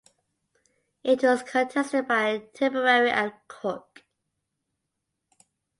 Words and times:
It 1.03 1.21
was 1.21 1.43
contested 1.43 2.07
by 2.07 2.39
Tipperary 2.55 3.11
and 3.11 3.33
Cork. 3.47 4.03